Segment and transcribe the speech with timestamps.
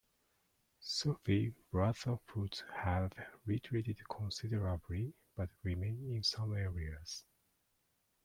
[0.81, 3.13] Sufi brotherhoods have
[3.45, 7.23] retreated considerably, but remain in some areas.